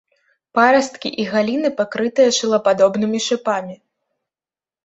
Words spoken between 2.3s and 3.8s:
шылападобнымі шыпамі.